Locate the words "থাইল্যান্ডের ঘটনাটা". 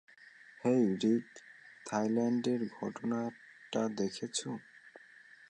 1.85-3.81